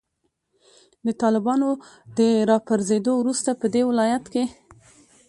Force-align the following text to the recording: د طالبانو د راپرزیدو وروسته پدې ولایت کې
د 1.05 1.07
طالبانو 1.21 1.69
د 2.17 2.19
راپرزیدو 2.49 3.13
وروسته 3.17 3.49
پدې 3.61 3.81
ولایت 3.89 4.25
کې 4.33 4.43